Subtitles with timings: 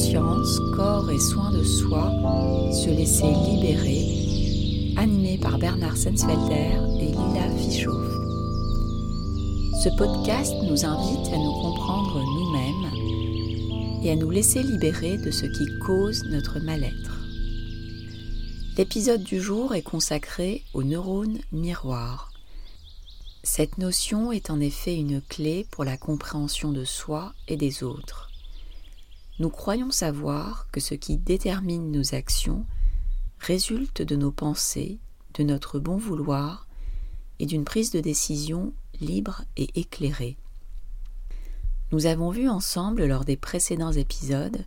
[0.00, 2.10] Conscience, corps et soins de soi,
[2.72, 8.08] se laisser libérer, animé par Bernard Sensfelder et Lila Fischoff.
[9.82, 15.44] Ce podcast nous invite à nous comprendre nous-mêmes et à nous laisser libérer de ce
[15.44, 17.20] qui cause notre mal-être.
[18.78, 22.30] L'épisode du jour est consacré aux neurones miroirs
[23.42, 28.29] cette notion est en effet une clé pour la compréhension de soi et des autres.
[29.40, 32.66] Nous croyons savoir que ce qui détermine nos actions
[33.38, 34.98] résulte de nos pensées,
[35.32, 36.68] de notre bon vouloir
[37.38, 40.36] et d'une prise de décision libre et éclairée.
[41.90, 44.66] Nous avons vu ensemble lors des précédents épisodes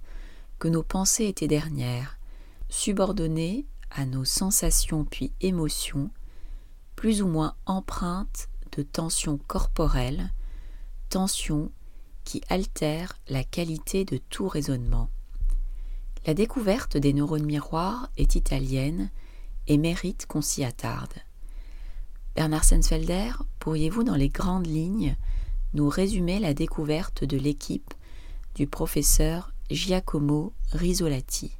[0.57, 2.17] que nos pensées étaient dernières,
[2.67, 6.09] subordonnées à nos sensations puis émotions,
[6.95, 10.33] plus ou moins empreintes de tension corporelle,
[11.09, 11.71] tension
[12.23, 15.09] qui altère la qualité de tout raisonnement.
[16.25, 19.09] La découverte des neurones miroirs est italienne
[19.67, 21.13] et mérite qu'on s'y attarde.
[22.35, 25.15] Bernard Sensfelder, pourriez-vous dans les grandes lignes
[25.73, 27.93] nous résumer la découverte de l'équipe
[28.55, 31.57] du professeur Giacomo Risolati?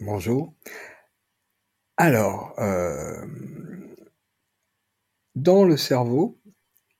[0.00, 0.54] Bonjour.
[1.96, 3.26] Alors, euh,
[5.34, 6.39] dans le cerveau,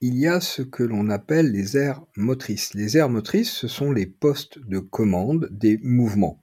[0.00, 2.74] il y a ce que l'on appelle les aires motrices.
[2.74, 6.42] Les aires motrices, ce sont les postes de commande des mouvements.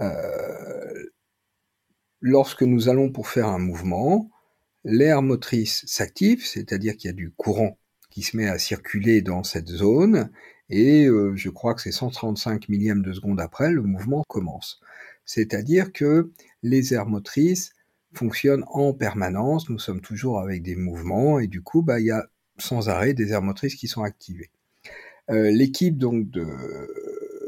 [0.00, 1.04] Euh,
[2.20, 4.30] lorsque nous allons pour faire un mouvement,
[4.84, 7.78] l'aire motrice s'active, c'est-à-dire qu'il y a du courant
[8.10, 10.30] qui se met à circuler dans cette zone,
[10.70, 14.80] et euh, je crois que c'est 135 millièmes de seconde après, le mouvement commence.
[15.26, 17.72] C'est-à-dire que les aires motrices
[18.14, 22.10] fonctionnent en permanence, nous sommes toujours avec des mouvements, et du coup, bah, il y
[22.10, 22.26] a
[22.62, 24.50] sans arrêt des aires motrices qui sont activées.
[25.30, 26.26] Euh, l'équipe donc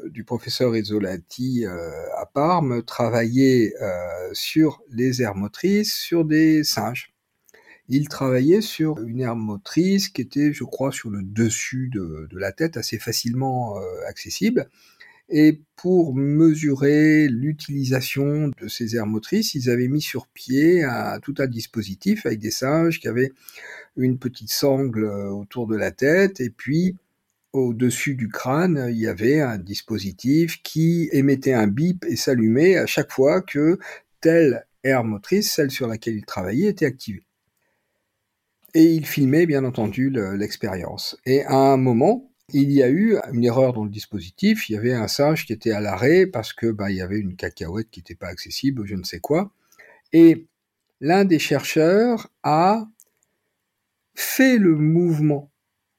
[0.06, 7.12] du professeur Isolati euh, à Parme travaillait euh, sur les aires motrices sur des singes.
[7.88, 12.38] Il travaillait sur une aire motrice qui était, je crois, sur le dessus de, de
[12.38, 13.76] la tête, assez facilement
[14.08, 14.70] accessible.
[15.30, 20.84] Et pour mesurer l'utilisation de ces aires motrices, ils avaient mis sur pied
[21.22, 23.32] tout un dispositif avec des singes qui avaient
[23.96, 26.96] une petite sangle euh, autour de la tête, et puis
[27.52, 32.86] au-dessus du crâne, il y avait un dispositif qui émettait un bip et s'allumait à
[32.86, 33.78] chaque fois que
[34.20, 37.22] telle aire motrice, celle sur laquelle il travaillait, était activée.
[38.74, 41.16] Et il filmait bien entendu l'expérience.
[41.26, 44.68] Et à un moment, il y a eu une erreur dans le dispositif.
[44.68, 47.18] Il y avait un singe qui était à l'arrêt parce que bah, il y avait
[47.18, 49.52] une cacahuète qui n'était pas accessible, je ne sais quoi.
[50.12, 50.46] Et
[51.00, 52.86] l'un des chercheurs a
[54.14, 55.50] fait le mouvement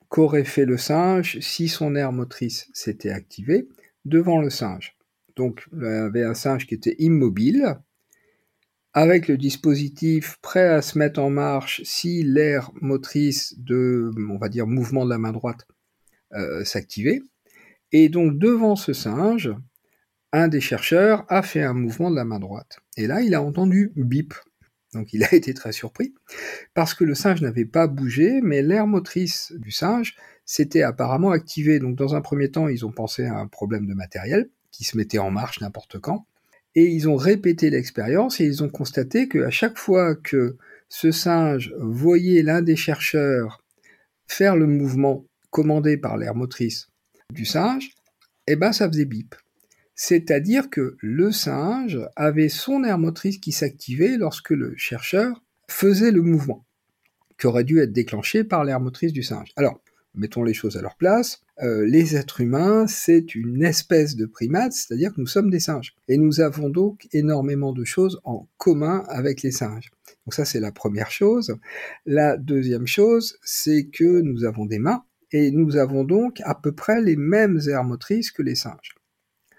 [0.09, 3.67] qu'aurait fait le singe si son aire motrice s'était activée
[4.05, 4.95] devant le singe.
[5.35, 7.77] Donc, il y avait un singe qui était immobile,
[8.93, 14.47] avec le dispositif prêt à se mettre en marche si l'aire motrice de, on va
[14.47, 15.67] dire, mouvement de la main droite
[16.35, 17.21] euh, s'activait.
[17.91, 19.53] Et donc, devant ce singe,
[20.31, 22.79] un des chercheurs a fait un mouvement de la main droite.
[22.97, 24.33] Et là, il a entendu bip.
[24.93, 26.13] Donc il a été très surpris,
[26.73, 31.79] parce que le singe n'avait pas bougé, mais l'air motrice du singe s'était apparemment activé.
[31.79, 34.97] Donc dans un premier temps, ils ont pensé à un problème de matériel, qui se
[34.97, 36.25] mettait en marche n'importe quand,
[36.75, 40.57] et ils ont répété l'expérience, et ils ont constaté qu'à chaque fois que
[40.89, 43.63] ce singe voyait l'un des chercheurs
[44.27, 46.89] faire le mouvement commandé par l'air motrice
[47.31, 47.91] du singe,
[48.45, 49.35] eh ben ça faisait bip.
[49.95, 56.21] C'est-à-dire que le singe avait son aire motrice qui s'activait lorsque le chercheur faisait le
[56.21, 56.65] mouvement,
[57.39, 59.53] qui aurait dû être déclenché par l'aire motrice du singe.
[59.55, 59.79] Alors,
[60.13, 61.41] mettons les choses à leur place.
[61.63, 65.95] Euh, les êtres humains, c'est une espèce de primate, c'est-à-dire que nous sommes des singes.
[66.09, 69.89] Et nous avons donc énormément de choses en commun avec les singes.
[70.25, 71.55] Donc ça, c'est la première chose.
[72.05, 76.71] La deuxième chose, c'est que nous avons des mains, et nous avons donc à peu
[76.71, 78.95] près les mêmes aires motrices que les singes.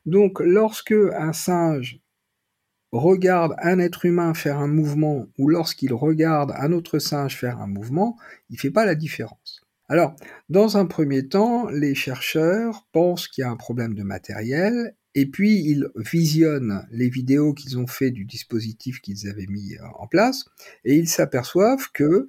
[0.05, 2.01] Donc lorsque un singe
[2.93, 7.67] regarde un être humain faire un mouvement ou lorsqu'il regarde un autre singe faire un
[7.67, 8.17] mouvement,
[8.49, 9.63] il ne fait pas la différence.
[9.89, 10.17] Alors,
[10.49, 15.27] dans un premier temps, les chercheurs pensent qu'il y a un problème de matériel et
[15.27, 20.07] puis ils visionnent les vidéos qu'ils ont fait du dispositif qu'ils avaient mis euh, en
[20.07, 20.45] place
[20.85, 22.29] et ils s'aperçoivent que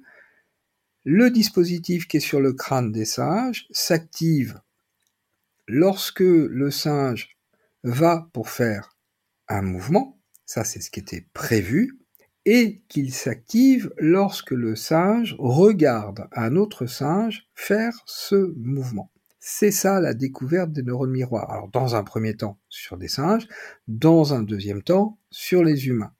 [1.10, 4.60] le dispositif qui est sur le crâne des singes s'active
[5.66, 7.38] lorsque le singe
[7.82, 8.94] va pour faire
[9.48, 11.98] un mouvement, ça c'est ce qui était prévu,
[12.44, 19.10] et qu'il s'active lorsque le singe regarde un autre singe faire ce mouvement.
[19.40, 21.50] C'est ça la découverte des neurones miroirs.
[21.50, 23.48] Alors dans un premier temps sur des singes,
[23.86, 26.12] dans un deuxième temps sur les humains.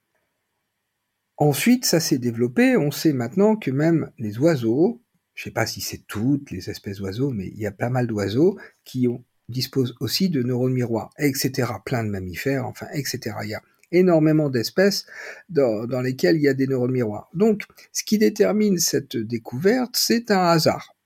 [1.39, 5.01] Ensuite, ça s'est développé, on sait maintenant que même les oiseaux,
[5.35, 7.91] je ne sais pas si c'est toutes les espèces d'oiseaux, mais il y a pas
[7.91, 9.07] mal d'oiseaux qui
[9.49, 11.71] disposent aussi de neurones miroirs, etc.
[11.85, 13.37] Plein de mammifères, enfin, etc.
[13.45, 13.63] Il y a
[13.93, 15.07] énormément d'espèces
[15.49, 17.31] dans, dans, lesquelles il y a des neurones miroirs.
[17.35, 17.63] Donc,
[17.93, 20.97] ce qui détermine cette découverte, c'est un hasard.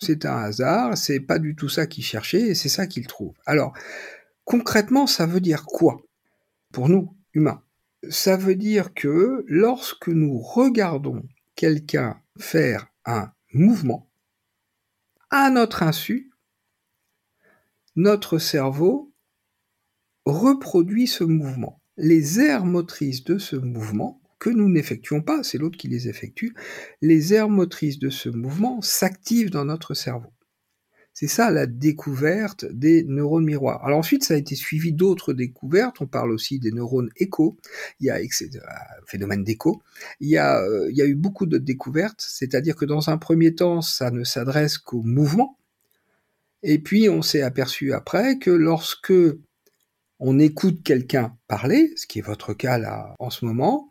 [0.00, 3.34] C'est un hasard, c'est pas du tout ça qu'il cherchait, et c'est ça qu'il trouve.
[3.46, 3.72] Alors,
[4.44, 6.02] concrètement, ça veut dire quoi
[6.72, 7.62] pour nous, humains?
[8.10, 11.22] Ça veut dire que lorsque nous regardons
[11.54, 14.10] quelqu'un faire un mouvement,
[15.30, 16.30] à notre insu,
[17.96, 19.12] notre cerveau
[20.24, 21.80] reproduit ce mouvement.
[21.96, 26.54] Les aires motrices de ce mouvement, que nous n'effectuons pas, c'est l'autre qui les effectue,
[27.00, 30.30] les aires motrices de ce mouvement s'activent dans notre cerveau.
[31.18, 33.82] C'est ça la découverte des neurones miroirs.
[33.86, 36.02] Alors ensuite, ça a été suivi d'autres découvertes.
[36.02, 37.56] On parle aussi des neurones écho.
[38.00, 39.82] Il y a un phénomène d'écho.
[40.20, 42.20] Il y a, euh, eu beaucoup de découvertes.
[42.20, 45.56] C'est-à-dire que dans un premier temps, ça ne s'adresse qu'au mouvement.
[46.62, 49.14] Et puis, on s'est aperçu après que lorsque
[50.20, 53.90] on écoute quelqu'un parler, ce qui est votre cas là en ce moment,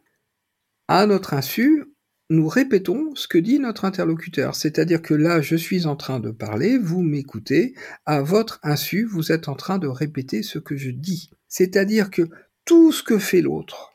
[0.88, 1.86] à notre insu,
[2.30, 4.56] nous répétons ce que dit notre interlocuteur.
[4.56, 7.76] C'est-à-dire que là, je suis en train de parler, vous m'écoutez,
[8.06, 11.30] à votre insu, vous êtes en train de répéter ce que je dis.
[11.48, 12.24] C'est-à-dire que
[12.66, 13.94] tout ce que fait l'autre,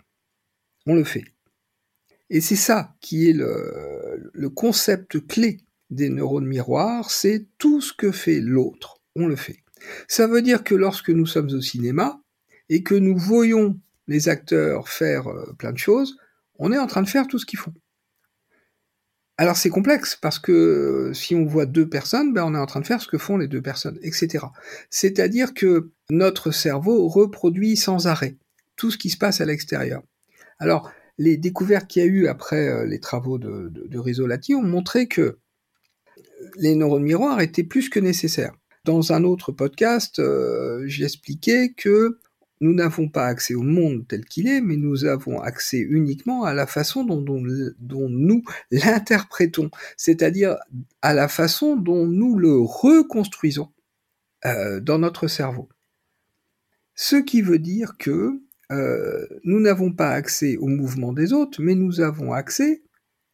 [0.86, 1.24] on le fait.
[2.30, 5.58] Et c'est ça qui est le, concept clé
[5.90, 9.58] des neurones miroirs, c'est tout ce que fait l'autre, on le fait.
[10.06, 12.22] Ça veut dire que lorsque nous sommes au cinéma
[12.68, 16.16] et que nous voyons les acteurs faire euh, plein de choses,
[16.58, 17.74] on est en train de faire tout ce qu'ils font.
[19.40, 22.66] Alors c'est complexe parce que euh, si on voit deux personnes, ben on est en
[22.66, 24.44] train de faire ce que font les deux personnes, etc.
[24.90, 28.36] C'est-à-dire que notre cerveau reproduit sans arrêt
[28.76, 30.02] tout ce qui se passe à l'extérieur.
[30.58, 35.08] Alors les découvertes qu'il y a eu après euh, les travaux de, de, ont montré
[35.08, 35.38] que
[36.56, 38.52] les neurones miroirs étaient plus que nécessaires.
[38.84, 42.18] Dans un autre podcast, euh, j'expliquais que
[42.60, 46.52] nous n'avons pas accès au monde tel qu'il est, mais nous avons accès uniquement à
[46.52, 47.20] la façon dont,
[47.80, 50.56] nous l'interprétons, c'est-à-dire
[51.02, 53.72] à la façon dont nous le reconstruisons
[54.44, 55.68] euh, dans notre cerveau.
[56.94, 58.40] Ce qui veut dire que
[58.70, 62.82] euh, nous n'avons pas accès au mouvement des autres, mais nous avons accès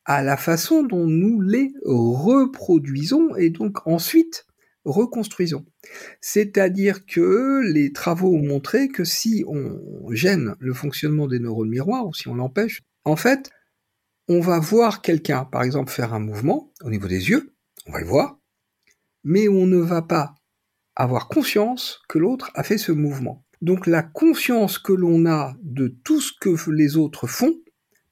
[0.05, 4.47] à la façon dont nous les reproduisons et donc ensuite
[4.87, 5.67] reconstruisons.
[6.21, 9.79] C'est-à-dire que les travaux ont montré que si on
[10.13, 13.51] gêne le fonctionnement des neurones miroirs, ou si on l'empêche, en fait,
[14.29, 17.53] on va voir quelqu'un, par exemple, faire un mouvement au niveau des yeux,
[17.87, 18.39] on va le voir,
[19.25, 20.35] mais on ne va pas
[20.95, 23.45] avoir conscience que l'autre a fait ce mouvement.
[23.61, 27.55] Donc la conscience que l'on a de tout ce que les autres font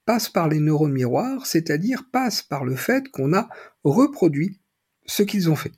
[0.04, 3.48] passe par les neurones miroirs, c'est-à-dire passe par le fait qu'on a
[3.84, 4.60] reproduit
[5.06, 5.72] ce qu'ils ont fait.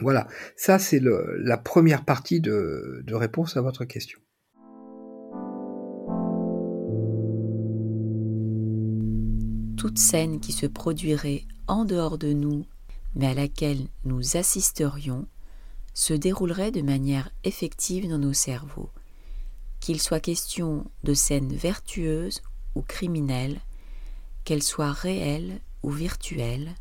[0.00, 4.18] Voilà, ça c'est la première partie de, réponse à votre question.
[9.76, 12.66] Toute scène qui se produirait en dehors de nous,
[13.14, 15.26] mais à laquelle nous assisterions,
[15.92, 18.90] se déroulerait de manière effective dans nos cerveaux.
[19.80, 22.42] Qu'il soit question de scènes vertueuses
[22.74, 23.60] ou criminelles,
[24.44, 26.74] qu'elles soient réelles ou virtuelles,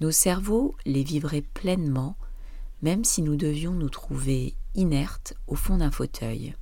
[0.00, 2.16] nos cerveaux les vivraient pleinement
[2.86, 6.54] même si nous devions nous trouver inertes au fond d'un fauteuil.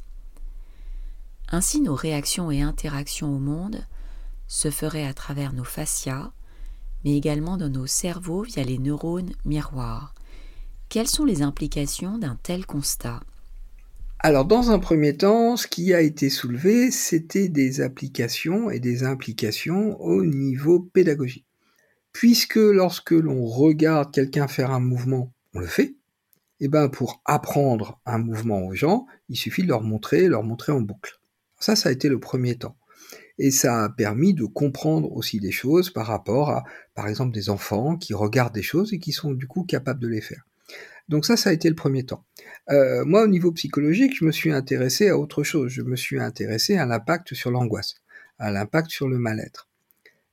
[1.50, 3.86] Ainsi nos réactions et interactions au monde
[4.46, 6.32] se feraient à travers nos fascias,
[7.04, 10.14] mais également dans nos cerveaux via les neurones miroirs.
[10.88, 13.20] Quelles sont les implications d'un tel constat?
[14.18, 19.04] Alors, dans un premier temps, ce qui a été soulevé, c'était des applications et des
[19.04, 21.44] implications au niveau pédagogique.
[22.12, 25.96] Puisque lorsque l'on regarde quelqu'un faire un mouvement, on le fait,
[26.64, 30.72] eh ben pour apprendre un mouvement aux gens, il suffit de leur montrer, leur montrer
[30.72, 31.20] en boucle.
[31.60, 32.76] Ça, ça a été le premier temps.
[33.38, 37.50] Et ça a permis de comprendre aussi des choses par rapport à, par exemple, des
[37.50, 40.46] enfants qui regardent des choses et qui sont du coup capables de les faire.
[41.08, 42.24] Donc ça, ça a été le premier temps.
[42.70, 45.70] Euh, moi, au niveau psychologique, je me suis intéressé à autre chose.
[45.70, 47.96] Je me suis intéressé à l'impact sur l'angoisse,
[48.38, 49.68] à l'impact sur le mal-être.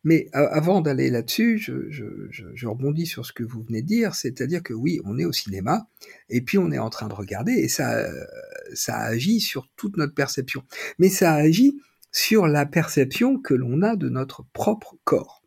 [0.04, 4.74] Mais avant d'aller là-dessus, je, rebondis sur ce que vous venez de dire, c'est-à-dire que
[4.74, 5.88] oui, on est au cinéma,
[6.30, 8.08] et puis on est en train de regarder, et ça,
[8.74, 10.64] ça agit sur toute notre perception.
[10.98, 11.80] Mais ça agit
[12.12, 15.44] sur la perception que l'on a de notre propre corps.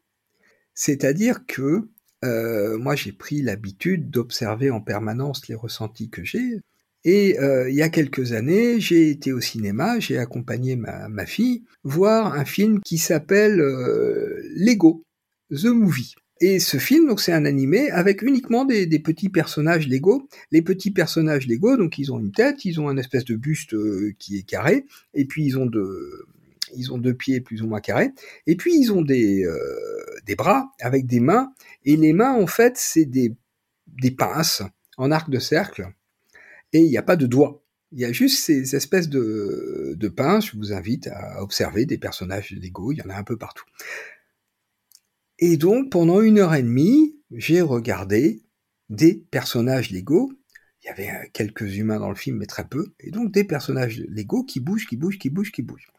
[0.75, 1.89] C'est-à-dire que
[2.25, 6.61] euh, moi j'ai pris l'habitude d'observer en permanence les ressentis que j'ai.
[7.05, 11.65] Et euh, il y a quelques années, j'ai été au cinéma, j'ai accompagné ma, fille
[11.83, 15.05] voir un film qui s'appelle euh, Lego,
[15.51, 16.15] The Movie.
[16.41, 20.29] Et ce film, donc c'est un animé avec uniquement des, petits personnages Lego.
[20.51, 23.75] Les petits personnages Lego, donc ils ont une tête, ils ont un espèce de buste
[23.75, 28.13] euh, qui est carré, et puis ils ont deux pieds plus ou moins carrés,
[28.47, 29.47] et puis ils ont des,
[30.37, 31.53] bras avec des mains,
[31.85, 33.37] et les mains en fait c'est des
[34.17, 34.63] pinces
[34.97, 35.93] en arc de cercle,
[36.75, 37.65] et il n'y a pas de doigts.
[37.93, 40.51] Il y a juste ces espèces de, de pinces.
[40.51, 42.91] Je vous invite à observer des personnages Lego.
[42.91, 43.65] Il y en a un peu partout.
[45.39, 48.43] Et donc, pendant une heure et demie, j'ai regardé
[48.91, 50.33] des personnages Lego.
[50.83, 52.93] Il y avait quelques humains dans le film, mais très peu.
[52.99, 55.93] Et donc, des personnages Lego qui bougent, qui bougent, qui bougent, qui bougent.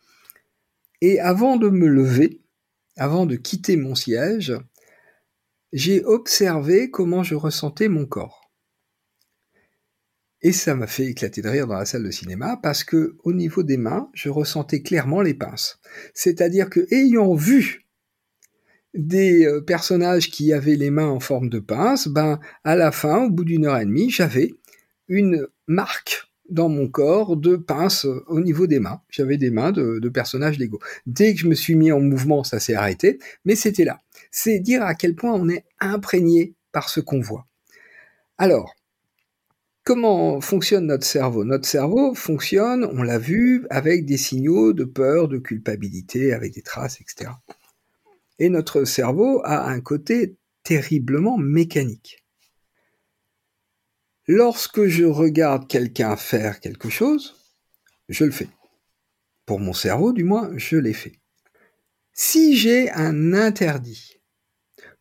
[0.99, 2.41] Et avant de me lever,
[2.97, 4.53] avant de quitter mon siège,
[5.71, 8.44] j'ai observé comment je ressentais mon corps.
[10.45, 13.33] Et ça m'a fait éclater de rire dans la salle de cinéma parce que au
[13.33, 15.79] niveau des mains, je ressentais clairement les pinces.
[16.13, 17.87] C'est-à-dire que ayant vu
[18.93, 23.23] des euh, personnages qui avaient les mains en forme de pince, ben à la fin,
[23.23, 24.53] au bout d'une heure et demie, j'avais
[25.07, 29.01] une marque dans mon corps de pince au niveau des mains.
[29.09, 30.79] J'avais des mains de, de personnages Lego.
[31.07, 33.99] Dès que je me suis mis en mouvement, ça s'est arrêté, mais c'était là.
[34.29, 37.47] C'est dire à quel point on est imprégné par ce qu'on voit.
[38.37, 38.75] Alors,
[39.85, 41.43] Comment fonctionne notre cerveau?
[41.45, 46.63] Notre cerveau fonctionne, on l'a vu, avec des signaux de peur, de culpabilité, avec des
[46.63, 47.29] traces, etc.
[48.39, 52.25] Et notre cerveau a un côté terriblement mécanique.
[54.27, 57.35] Lorsque je regarde quelqu'un faire quelque chose,
[58.09, 58.49] je le fais.
[59.45, 61.19] Pour mon cerveau, du moins, je l'ai fait.
[62.11, 64.19] Si j'ai un interdit,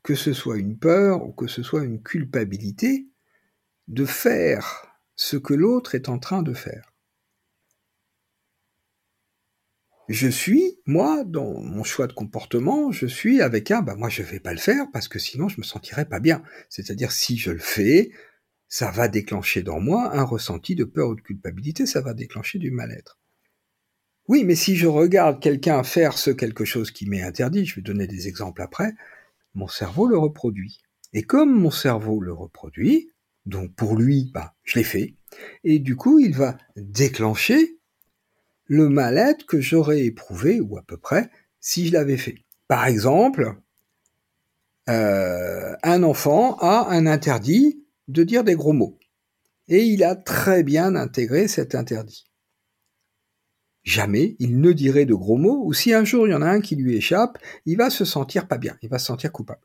[0.02, 3.08] que ce soit une peur ou que ce soit une culpabilité,
[3.88, 4.86] de faire
[5.16, 6.92] ce que l'autre est en train de faire.
[10.08, 14.22] Je suis, moi, dans mon choix de comportement, je suis avec un, bah moi je
[14.22, 16.42] vais pas le faire parce que sinon je me sentirais pas bien.
[16.68, 18.10] C'est-à-dire si je le fais,
[18.68, 22.58] ça va déclencher dans moi un ressenti de peur ou de culpabilité, ça va déclencher
[22.58, 23.18] du mal-être.
[24.28, 27.82] Oui, mais si je regarde quelqu'un faire ce quelque chose qui m'est interdit, je vais
[27.82, 28.92] donner des exemples après,
[29.54, 30.80] mon cerveau le reproduit.
[31.14, 33.10] Et comme mon cerveau le reproduit,
[33.46, 35.14] donc pour lui, bah, je l'ai fait.
[35.64, 37.78] Et du coup, il va déclencher
[38.66, 42.44] le mal-être que j'aurais éprouvé, ou à peu près, si je l'avais fait.
[42.68, 43.56] Par exemple,
[44.88, 48.98] euh, un enfant a un interdit de dire des gros mots.
[49.68, 52.26] Et il a très bien intégré cet interdit.
[53.82, 56.48] Jamais il ne dirait de gros mots, ou si un jour il y en a
[56.48, 59.60] un qui lui échappe, il va se sentir pas bien, il va se sentir coupable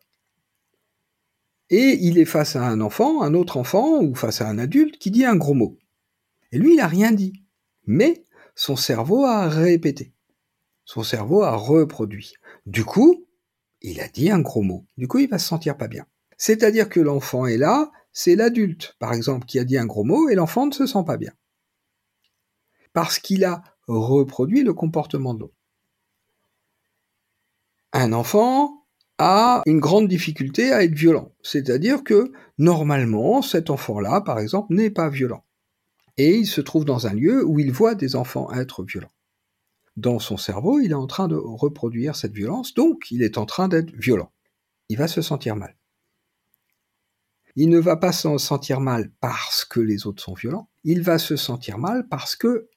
[1.70, 4.98] et il est face à un enfant, un autre enfant, ou face à un adulte
[4.98, 5.78] qui dit un gros mot.
[6.52, 7.44] Et lui, il n'a rien dit.
[7.86, 8.24] Mais
[8.56, 10.14] son cerveau a répété.
[10.86, 12.34] Son cerveau a reproduit.
[12.66, 13.26] Du coup,
[13.82, 14.86] il a dit un gros mot.
[14.98, 16.06] Du coup, il va se sentir pas bien.
[16.38, 20.30] C'est-à-dire que l'enfant est là, c'est l'adulte, par exemple, qui a dit un gros mot,
[20.30, 21.34] et l'enfant ne se sent pas bien.
[22.94, 25.54] Parce qu'il a reproduit le comportement de l'autre.
[27.94, 28.79] Un enfant
[29.20, 31.34] a une grande difficulté à être violent.
[31.44, 35.44] C'est-à-dire que normalement, cet enfant-là, par exemple, n'est pas violent.
[36.18, 39.12] Et il se trouve dans un lieu où il voit des enfants être violents.
[39.98, 43.46] Dans son cerveau, il est en train de reproduire cette violence, donc il est en
[43.46, 44.32] train d'être violent.
[44.88, 45.76] Il va se sentir mal.
[47.56, 51.18] Il ne va pas se sentir mal parce que les autres sont violents, il va
[51.18, 52.70] se sentir mal parce que,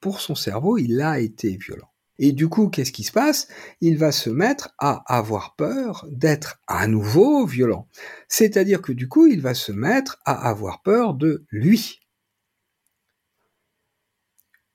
[0.00, 1.91] pour son cerveau, il a été violent.
[2.24, 3.48] Et du coup, qu'est-ce qui se passe?
[3.80, 7.88] Il va se mettre à avoir peur d'être à nouveau violent.
[8.28, 11.98] C'est-à-dire que du coup, il va se mettre à avoir peur de lui.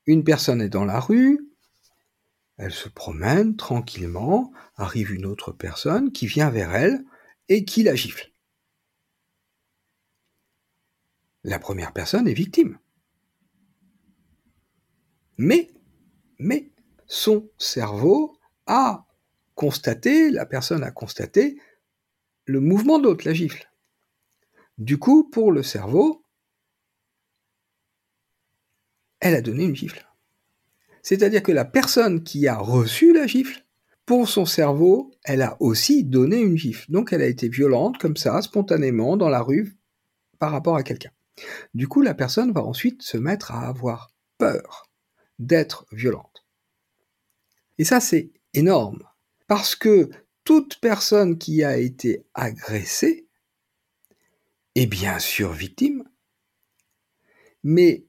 [0.07, 1.39] Une personne est dans la rue,
[2.57, 7.05] elle se promène tranquillement, arrive une autre personne qui vient vers elle
[7.47, 8.29] et qui la gifle.
[11.45, 12.77] La première personne est victime.
[15.37, 15.71] Mais,
[16.39, 16.73] mais,
[17.07, 19.05] son cerveau a
[19.55, 21.57] constaté, la personne a constaté
[22.45, 23.69] le mouvement d'autre, la gifle.
[24.77, 26.23] Du coup, pour le cerveau,
[29.19, 30.05] elle a donné une gifle.
[31.01, 33.65] C'est-à-dire que la personne qui a reçu la gifle,
[34.05, 36.89] pour son cerveau, elle a aussi donné une gifle.
[36.91, 39.77] Donc elle a été violente comme ça, spontanément, dans la rue,
[40.39, 41.11] par rapport à quelqu'un.
[41.73, 44.89] Du coup, la personne va ensuite se mettre à avoir peur
[45.39, 46.46] d'être violente.
[47.77, 49.03] Et ça, c'est énorme.
[49.47, 50.09] Parce que
[50.43, 53.27] toute personne qui a été agressée
[54.75, 56.03] est bien sûr victime,
[57.63, 58.05] mais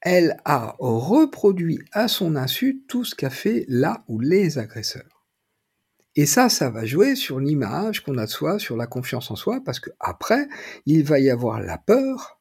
[0.00, 5.26] elle a reproduit à son insu tout ce qu'a fait là ou les agresseurs.
[6.14, 9.36] Et ça, ça va jouer sur l'image qu'on a de soi, sur la confiance en
[9.36, 10.48] soi, parce que après,
[10.86, 12.40] il va y avoir la peur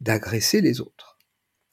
[0.00, 1.18] d'agresser les autres.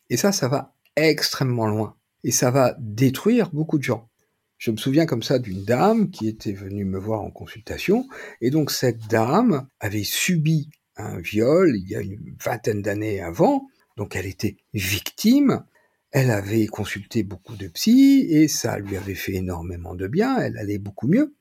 [0.09, 1.95] Et ça, ça va extrêmement loin.
[2.23, 4.09] Et ça va détruire beaucoup de gens.
[4.57, 8.07] Je me souviens comme ça d'une dame qui était venue me voir en consultation,
[8.41, 13.67] et donc cette dame avait subi un viol il y a une vingtaine d'années avant,
[13.97, 15.65] donc elle était victime,
[16.11, 20.57] elle avait consulté beaucoup de psy, et ça lui avait fait énormément de bien, elle
[20.59, 21.33] allait beaucoup mieux.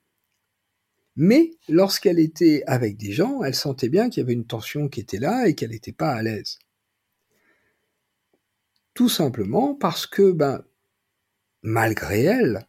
[1.15, 5.01] Mais lorsqu'elle était avec des gens, elle sentait bien qu'il y avait une tension qui
[5.01, 6.57] était là et qu'elle n'était pas à l'aise.
[8.93, 10.63] Tout simplement parce que, ben,
[11.63, 12.67] malgré elle,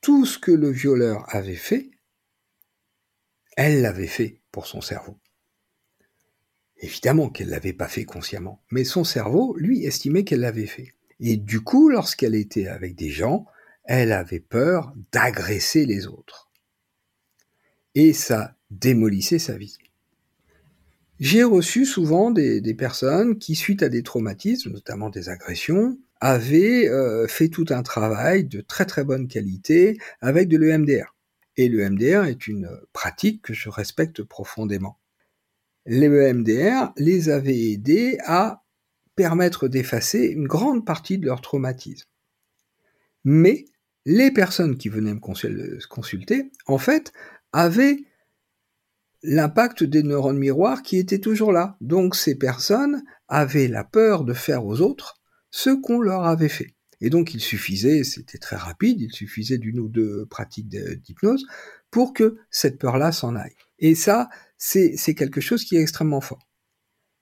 [0.00, 1.90] tout ce que le violeur avait fait,
[3.56, 5.18] elle l'avait fait pour son cerveau.
[6.78, 10.94] Évidemment qu'elle ne l'avait pas fait consciemment, mais son cerveau, lui, estimait qu'elle l'avait fait.
[11.20, 13.46] Et du coup, lorsqu'elle était avec des gens,
[13.84, 16.50] elle avait peur d'agresser les autres.
[17.94, 19.78] Et ça démolissait sa vie.
[21.20, 27.28] J'ai reçu souvent des, personnes qui, suite à des traumatismes, notamment des agressions, avaient euh,
[27.28, 31.14] fait tout un travail de très très bonne qualité avec de l'EMDR.
[31.58, 34.98] Et l'EMDR est une pratique que je respecte profondément.
[35.84, 38.64] L'EMDR les avait aidés à
[39.16, 42.08] permettre d'effacer une grande partie de leur traumatisme.
[43.24, 43.66] Mais
[44.06, 47.12] les personnes qui venaient me consulter, en fait,
[47.52, 47.98] avaient
[49.22, 51.76] l'impact des neurones miroirs qui étaient toujours là.
[51.82, 55.20] Donc ces personnes avaient la peur de faire aux autres
[55.56, 56.74] ce qu'on leur avait fait.
[57.00, 61.46] Et donc il suffisait, c'était très rapide, il suffisait d'une ou deux pratiques d'hypnose
[61.92, 63.54] pour que cette peur-là s'en aille.
[63.78, 66.44] Et ça, c'est quelque chose qui est extrêmement fort.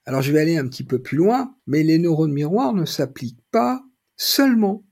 [0.07, 3.45] Alors je vais aller un petit peu plus loin, mais les neurones miroirs ne s'appliquent
[3.51, 3.85] pas
[4.17, 4.83] seulement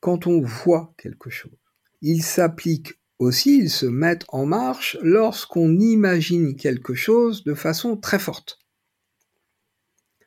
[0.00, 1.58] quand on voit quelque chose.
[2.00, 8.18] Ils s'appliquent aussi, ils se mettent en marche lorsqu'on imagine quelque chose de façon très
[8.18, 8.58] forte.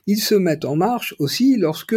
[0.05, 1.95] Ils se mettent en marche aussi lorsque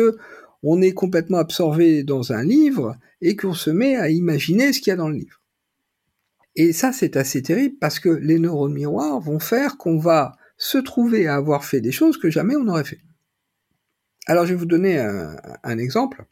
[0.62, 4.90] on est complètement absorbé dans un livre et qu'on se met à imaginer ce qu'il
[4.90, 5.40] y a dans le livre.
[6.54, 10.78] Et ça, c'est assez terrible parce que les neurones miroirs vont faire qu'on va se
[10.78, 13.00] trouver à avoir fait des choses que jamais on n'aurait fait.
[14.26, 16.26] Alors, je vais vous donner un exemple.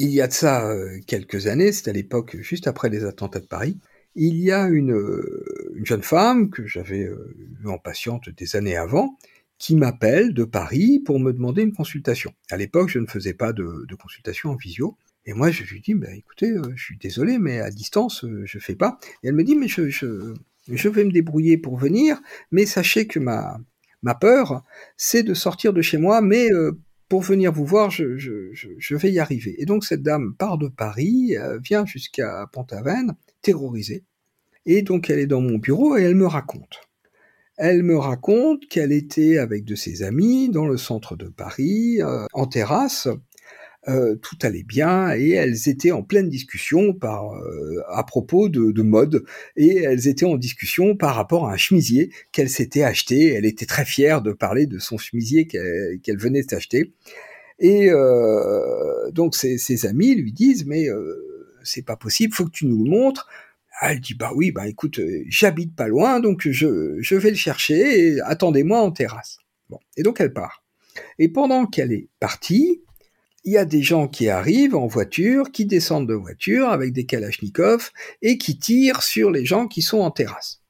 [0.00, 3.40] Il y a de ça euh, quelques années, c'est à l'époque juste après les attentats
[3.40, 3.78] de Paris,
[4.14, 8.76] il y a une, euh, jeune femme que j'avais euh, vue en patiente des années
[8.76, 9.18] avant,
[9.58, 12.32] qui m'appelle de Paris pour me demander une consultation.
[12.50, 14.96] À l'époque, je ne faisais pas de, consultation en visio.
[15.26, 18.76] Et moi, je lui dis, bah, écoutez, je suis désolé, mais à distance, je fais
[18.76, 18.98] pas.
[19.22, 20.34] Et elle me dit, mais je, je,
[20.68, 23.60] je vais me débrouiller pour venir, mais sachez que ma,
[24.02, 24.62] ma peur,
[24.96, 26.48] c'est de sortir de chez moi, mais
[27.08, 29.54] pour venir vous voir, je, vais y arriver.
[29.58, 34.04] Et donc cette dame part de Paris, euh, vient jusqu'à Pont-Aven, terrorisée.
[34.66, 36.87] Et donc elle est dans mon bureau et elle me raconte.
[37.58, 42.24] Elle me raconte qu'elle était avec de ses amis dans le centre de Paris, euh,
[42.32, 43.08] en terrasse,
[43.88, 48.82] euh, tout allait bien et elles étaient en pleine discussion par euh, à propos de,
[48.82, 49.24] mode
[49.56, 53.32] et elles étaient en discussion par rapport à un chemisier qu'elle s'était acheté.
[53.32, 56.92] Elle était très fière de parler de son chemisier qu'elle venait d'acheter.
[57.60, 60.88] Et euh, donc ses, amis lui disent mais
[61.64, 63.26] c'est pas possible, faut que tu nous le montres.
[63.80, 68.80] Elle dit bah oui bah écoute j'habite pas loin donc je, vais le chercher attendez-moi
[68.80, 69.38] en terrasse.
[69.68, 70.64] Bon et donc elle part.
[71.18, 72.82] Et pendant qu'elle est partie,
[73.44, 77.06] il y a des gens qui arrivent en voiture, qui descendent de voiture avec des
[77.06, 80.62] kalachnikovs et qui tirent sur les gens qui sont en terrasse.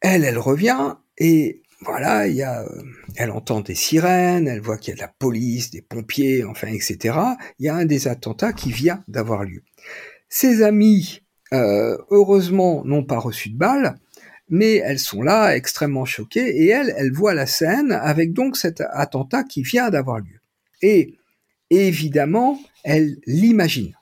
[0.00, 2.82] Elle, elle revient et voilà, il y a, euh,
[3.16, 6.68] elle entend des sirènes, elle voit qu'il y a de la police, des pompiers, enfin,
[6.68, 7.18] etc.
[7.58, 9.62] Il y a un des attentats qui vient d'avoir lieu.
[10.36, 11.20] Ses amis,
[11.52, 13.94] euh, heureusement, n'ont pas reçu de balles,
[14.48, 18.80] mais elles sont là, extrêmement choquées, et elle, elle voit la scène avec donc cet
[18.80, 20.40] attentat qui vient d'avoir lieu.
[20.82, 21.14] Et
[21.70, 23.96] évidemment, elle l'imagine.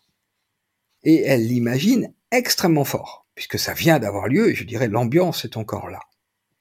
[1.04, 5.58] Et elle l'imagine extrêmement fort, puisque ça vient d'avoir lieu, et je dirais l'ambiance est
[5.58, 6.00] encore là.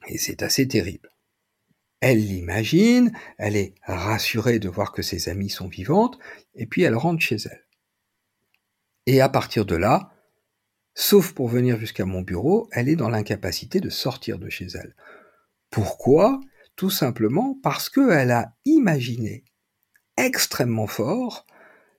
[0.10, 1.14] Et c'est assez terrible.
[2.02, 6.20] Elle l'imagine, elle est rassurée de voir que ses amies sont vivantes,
[6.56, 7.64] et puis elle rentre chez elle.
[9.06, 10.12] Et à partir de là,
[10.94, 14.96] Sauf pour venir jusqu'à mon bureau, elle est dans l'incapacité de sortir de chez elle.
[15.70, 16.42] Pourquoi?
[16.76, 19.46] Tout simplement parce qu'elle a imaginé
[20.18, 21.46] extrêmement fort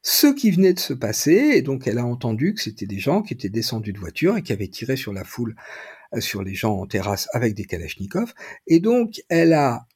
[0.03, 3.23] ce qui venait de se passer, et donc elle a entendu que c'était des gens
[3.23, 5.55] qui étaient descendus de voiture et qui avaient tiré sur la foule
[6.19, 8.35] sur les gens en terrasse avec des kalachnikovs.
[8.67, 9.87] Et donc, elle a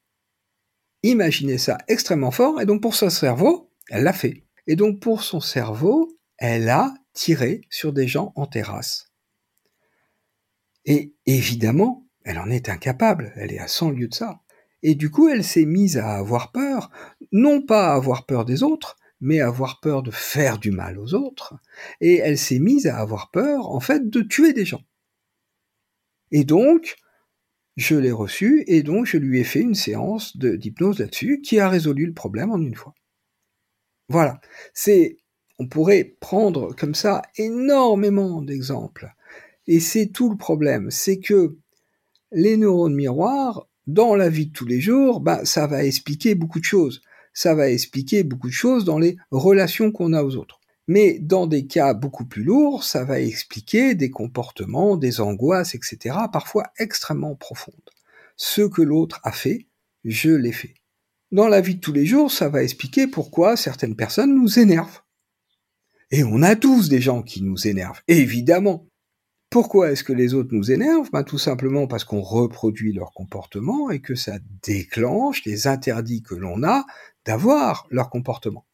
[1.03, 4.45] imaginé ça extrêmement fort, et donc pour son cerveau, elle l'a fait.
[4.69, 9.13] Et donc pour son cerveau, elle a tiré sur des gens en terrasse.
[10.85, 14.41] Et évidemment, elle en est incapable, elle est à 100 lieues de ça.
[14.83, 16.91] Et du coup, elle s'est mise à avoir peur,
[17.33, 20.99] non pas à avoir peur des autres, mais à avoir peur de faire du mal
[20.99, 21.55] aux autres.
[22.01, 24.83] Et elle s'est mise à avoir peur, en fait, de tuer des gens.
[26.31, 26.97] Et donc,
[27.77, 31.69] je l'ai reçue, et donc je lui ai fait une séance d'hypnose là-dessus, qui a
[31.69, 32.95] résolu le problème en une fois.
[34.09, 34.41] Voilà.
[34.73, 35.19] C'est,
[35.59, 39.09] on pourrait prendre comme ça énormément d'exemples.
[39.67, 40.91] Et c'est tout le problème.
[40.91, 41.57] C'est que
[42.33, 46.61] les neurones miroirs, dans la vie de tous les jours, bah, ça va expliquer beaucoup
[46.61, 47.03] de choses.
[47.33, 50.61] Ça va expliquer beaucoup de choses dans les relations qu'on a aux autres.
[50.89, 56.17] Mais dans des cas beaucoup plus lourds, ça va expliquer des comportements, des angoisses, etc.,
[56.33, 57.75] parfois extrêmement profondes.
[58.37, 59.67] Ce que l'autre a fait,
[60.05, 60.75] je l'ai fait.
[61.33, 65.03] Dans la vie de tous les jours, ça va expliquer pourquoi certaines personnes nous énervent.
[66.11, 68.87] Et on a tous des gens qui nous énervent, évidemment.
[69.51, 71.11] Pourquoi est-ce que les autres nous énervent?
[71.13, 76.35] Ben, Tout simplement parce qu'on reproduit leur comportement et que ça déclenche les interdits que
[76.35, 76.85] l'on a
[77.25, 78.67] d'avoir leur comportement.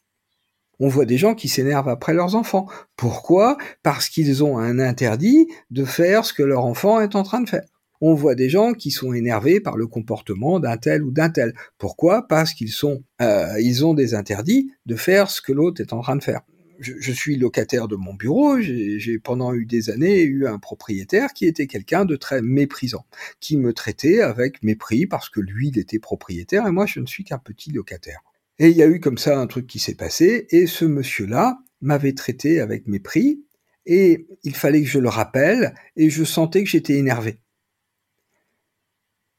[0.79, 2.67] On voit des gens qui s'énervent après leurs enfants.
[2.97, 3.57] Pourquoi?
[3.83, 7.49] Parce qu'ils ont un interdit de faire ce que leur enfant est en train de
[7.49, 7.65] faire.
[8.01, 11.55] On voit des gens qui sont énervés par le comportement d'un tel ou d'un tel.
[11.79, 12.27] Pourquoi?
[12.27, 16.01] Parce qu'ils sont, euh, ils ont des interdits de faire ce que l'autre est en
[16.01, 16.41] train de faire.
[16.83, 18.61] Je, suis locataire de mon bureau.
[18.61, 23.07] J'ai pendant des années eu un propriétaire qui était quelqu'un de très méprisant,
[23.41, 27.07] qui me traitait avec mépris parce que lui il était propriétaire et moi je ne
[27.07, 28.23] suis qu'un petit locataire.
[28.59, 31.59] Et il y a eu comme ça un truc qui s'est passé, et ce monsieur-là
[31.81, 33.45] m'avait traité avec mépris,
[33.87, 37.41] et il fallait que je le rappelle, et je sentais que j'étais énervé.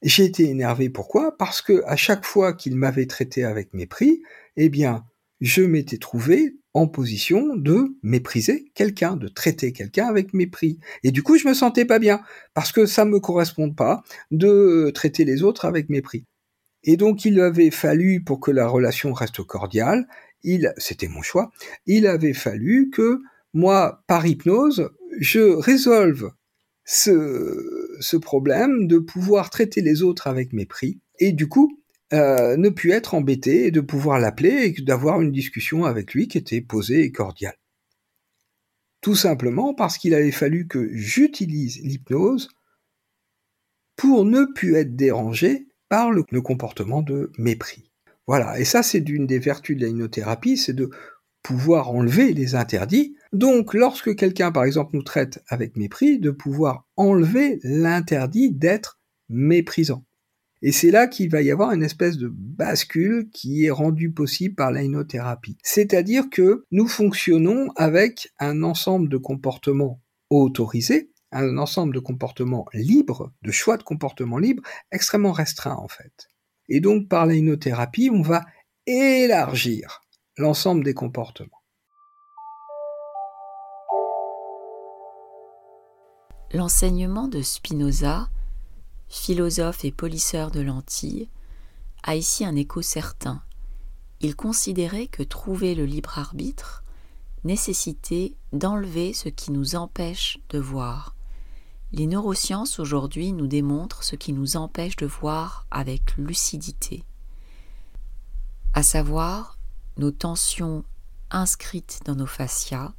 [0.02, 1.38] J'ai été énervé pourquoi?
[1.38, 4.22] Parce que à chaque fois qu'il m'avait traité avec mépris,
[4.58, 5.06] eh bien,
[5.44, 10.80] je m'étais trouvé en position de mépriser quelqu'un, de traiter quelqu'un avec mépris.
[11.04, 12.22] Et du coup, je me sentais pas bien,
[12.54, 16.24] parce que ça me correspond pas de traiter les autres avec mépris.
[16.86, 20.08] Et donc il avait fallu, pour que la relation reste cordiale,
[20.44, 21.52] il, c'était mon choix,
[21.86, 23.20] il avait fallu que
[23.54, 26.32] moi, par hypnose, je résolve
[26.86, 31.83] ce, ce problème de pouvoir traiter les autres avec mépris, et du coup,
[32.14, 36.28] euh, ne plus être embêté et de pouvoir l'appeler et d'avoir une discussion avec lui
[36.28, 37.58] qui était posée et cordiale.
[39.02, 42.50] Tout simplement parce qu'il avait fallu que j'utilise l'hypnose
[43.96, 47.92] pour ne plus être dérangé par le, comportement de mépris.
[48.28, 50.90] Voilà, et ça c'est d'une des vertus de la c'est de
[51.42, 53.16] pouvoir enlever les interdits.
[53.34, 59.00] Donc lorsque quelqu'un par exemple nous traite avec mépris, de pouvoir enlever l'interdit d'être
[59.30, 60.06] méprisant.
[60.66, 64.56] Et c'est là qu'il va y avoir une espèce de bascule qui est rendue possible
[64.56, 65.58] par l'hynothérapie.
[65.62, 73.32] C'est-à-dire que nous fonctionnons avec un ensemble de comportements autorisés un ensemble de comportements libres,
[73.42, 76.30] de choix de comportements libres, extrêmement restreints en fait.
[76.70, 78.46] Et donc par la on va
[78.86, 80.02] élargir
[80.38, 81.50] l'ensemble des comportements.
[86.54, 88.30] L'enseignement de Spinoza,
[89.16, 91.30] philosophe et polisseur de lentilles,
[92.04, 93.42] a ici un écho certain.
[94.22, 96.84] Il considérait que trouver le libre arbitre
[97.44, 101.16] nécessitait d'enlever ce qui nous empêche de voir,
[101.92, 107.04] les neurosciences aujourd'hui nous démontrent ce qui nous empêche de voir avec lucidité,
[108.74, 109.60] à savoir
[109.98, 110.84] nos tensions
[111.30, 112.94] inscrites dans nos fascias,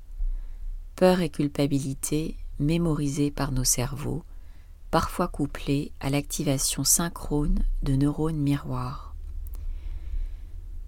[0.95, 4.23] peur et culpabilité mémorisées par nos cerveaux,
[4.95, 9.17] parfois couplées à l'activation synchrone de neurones miroirs.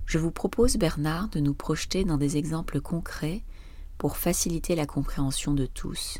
[0.07, 3.42] Je vous propose, Bernard, de nous projeter dans des exemples concrets
[3.99, 6.19] pour faciliter la compréhension de tous.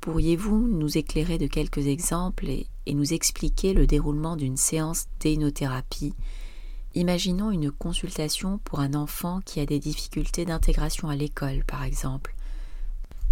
[0.00, 6.14] Pourriez-vous nous éclairer de quelques exemples et, nous expliquer le déroulement d'une séance d'énothérapie?
[6.94, 12.34] Imaginons une consultation pour un enfant qui a des difficultés d'intégration à l'école, par exemple.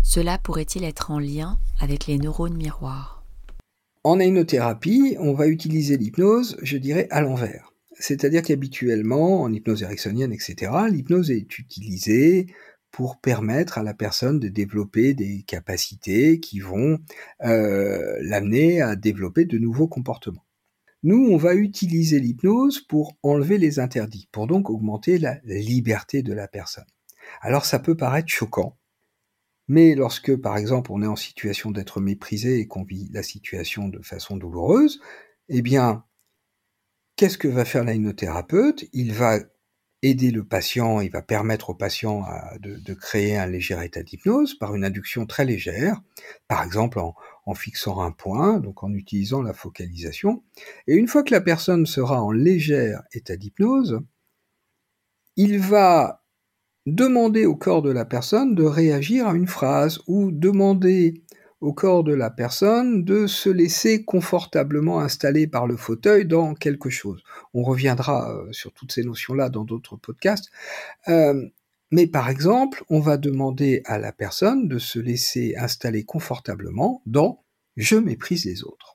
[0.02, 3.19] Cela pourrait-il être en lien avec les neurones miroirs?
[4.02, 7.74] En hypnothérapie, on va utiliser l'hypnose, je dirais, à l'envers.
[7.98, 12.46] C'est-à-dire qu'habituellement, en hypnose ericksonienne, etc., l'hypnose est utilisée
[12.90, 16.98] pour permettre à la personne de développer des capacités qui vont
[17.44, 20.46] euh, l'amener à développer de nouveaux comportements.
[21.02, 26.32] Nous, on va utiliser l'hypnose pour enlever les interdits, pour donc augmenter la liberté de
[26.32, 26.84] la personne.
[27.42, 28.76] Alors ça peut paraître choquant,
[29.70, 33.86] Mais lorsque, par exemple, on est en situation d'être méprisé et qu'on vit la situation
[33.86, 35.00] de façon douloureuse,
[35.48, 36.04] eh bien,
[37.14, 39.38] qu'est-ce que va faire l'hypnothérapeute Il va
[40.02, 42.24] aider le patient, il va permettre au patient
[42.58, 46.02] de, créer un léger état d'hypnose par une induction très légère,
[46.48, 47.14] par exemple en,
[47.46, 50.42] en, fixant un point, donc en utilisant la focalisation.
[50.88, 54.00] Et une fois que la personne sera en léger état d'hypnose,
[55.36, 56.19] il va
[56.86, 61.22] demander au corps de la personne de réagir à une phrase ou demander
[61.60, 66.88] au corps de la personne de se laisser confortablement installer par le fauteuil dans quelque
[66.88, 67.22] chose.
[67.52, 70.50] On reviendra euh, sur toutes ces notions-là dans d'autres podcasts.
[71.08, 71.46] Euh,
[71.90, 77.44] mais par exemple, on va demander à la personne de se laisser installer confortablement dans
[77.76, 78.94] je méprise les autres.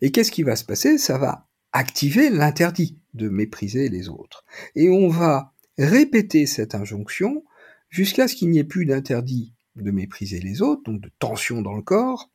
[0.00, 0.96] Et qu'est-ce qui va se passer?
[0.96, 4.44] Ça va activer l'interdit de mépriser les autres.
[4.74, 7.44] Et on va répéter cette injonction
[7.88, 11.74] jusqu'à ce qu'il n'y ait plus d'interdit de mépriser les autres, donc de tension dans
[11.74, 12.30] le corps,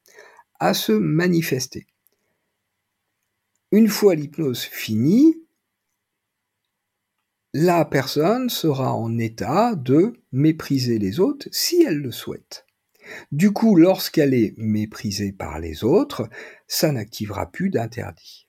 [0.60, 1.88] à se manifester.
[3.72, 5.44] Une fois l'hypnose finie,
[7.54, 12.66] la personne sera en état de mépriser les autres si elle le souhaite.
[13.32, 16.30] Du coup, lorsqu'elle est méprisée par les autres,
[16.68, 18.47] ça n'activera plus d'interdit.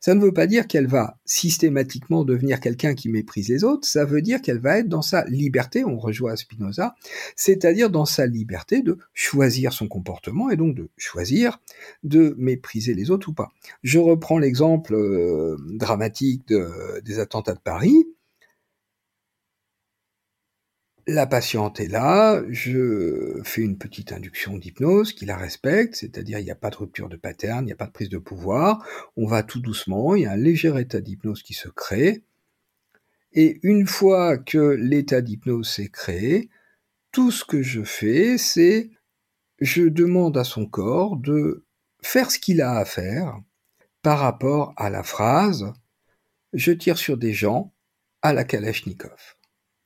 [0.00, 4.04] Ça ne veut pas dire qu'elle va systématiquement devenir quelqu'un qui méprise les autres, ça
[4.04, 6.94] veut dire qu'elle va être dans sa liberté, on rejoint Spinoza,
[7.36, 11.60] c'est-à-dire dans sa liberté de choisir son comportement et donc de choisir
[12.02, 13.50] de mépriser les autres ou pas.
[13.82, 16.42] Je reprends l'exemple euh, dramatique
[17.04, 18.06] des attentats de Paris.
[21.06, 26.44] La patiente est là, je fais une petite induction d'hypnose qui la respecte, c'est-à-dire il
[26.44, 28.84] n'y a pas de rupture de pattern, il n'y a pas de prise de pouvoir,
[29.16, 32.22] on va tout doucement, il y a un léger état d'hypnose qui se crée,
[33.32, 36.50] et une fois que l'état d'hypnose s'est créé,
[37.12, 38.90] tout ce que je fais, c'est
[39.60, 41.64] je demande à son corps de
[42.02, 43.38] faire ce qu'il a à faire
[44.02, 45.72] par rapport à la phrase
[46.52, 47.72] je tire sur des gens
[48.22, 49.36] à la Kalachnikov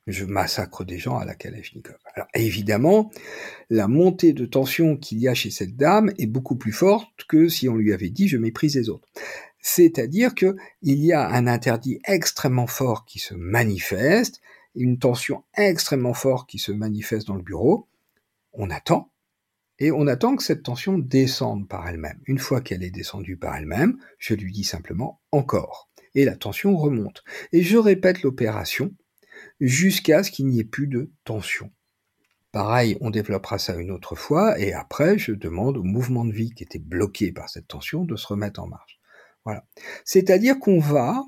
[0.07, 1.97] je massacre des gens à la Kalachnikov.
[2.13, 3.11] Alors évidemment,
[3.69, 7.47] la montée de tension qu'il y a chez cette dame est beaucoup plus forte que
[7.47, 9.07] si on lui avait dit je méprise les autres.
[9.59, 14.41] C'est-à-dire que il y a un interdit extrêmement fort qui se manifeste,
[14.75, 17.87] une tension extrêmement forte qui se manifeste dans le bureau.
[18.53, 19.11] On attend,
[19.79, 22.19] et on attend que cette tension descende par elle-même.
[22.25, 25.89] Une fois qu'elle est descendue par elle-même, je lui dis simplement encore.
[26.13, 27.23] Et la tension remonte.
[27.51, 28.93] Et je répète l'opération
[29.59, 31.71] jusqu'à ce qu'il n'y ait plus de tension.
[32.51, 36.51] Pareil, on développera ça une autre fois, et après, je demande au mouvement de vie
[36.51, 38.99] qui était bloqué par cette tension de se remettre en marche.
[39.43, 39.65] Voilà.
[40.05, 41.21] C'est-à-dire qu'on va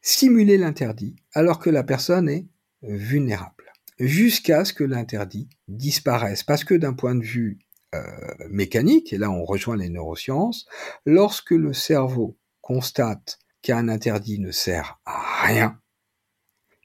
[0.00, 2.48] stimuler l'interdit alors que la personne est
[2.82, 6.42] vulnérable, jusqu'à ce que l'interdit disparaisse.
[6.42, 7.60] Parce que d'un point de vue
[7.94, 8.02] euh,
[8.50, 10.66] mécanique, et là on rejoint les neurosciences,
[11.06, 15.78] lorsque le cerveau constate qu'un interdit ne sert à rien,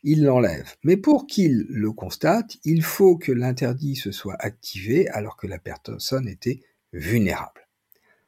[0.03, 0.75] il l'enlève.
[0.83, 5.60] Mais pour qu'il le constate, il faut que l'interdit se soit activé alors que la
[5.60, 6.62] personne était
[6.93, 7.67] vulnérable.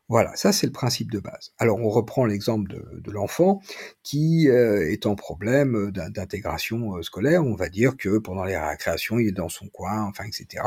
[0.09, 1.53] Voilà, ça c'est le principe de base.
[1.59, 3.61] Alors on reprend l'exemple de, l'enfant
[4.01, 7.45] qui euh, est en problème d'intégration euh, scolaire.
[7.45, 10.63] On va dire que pendant les récréations, il est dans son coin, enfin, etc.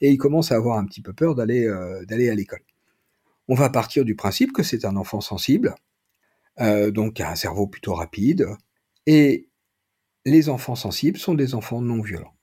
[0.00, 2.62] Et il commence à avoir un petit peu peur d'aller euh, à l'école.
[3.48, 5.74] On va partir du principe que c'est un enfant sensible,
[6.58, 8.48] donc a un cerveau plutôt rapide,
[9.06, 9.48] et
[10.26, 12.36] les enfants sensibles sont des enfants non violents.